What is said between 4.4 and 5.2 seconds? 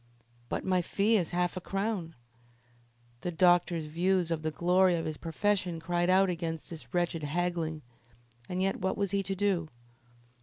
the glory of his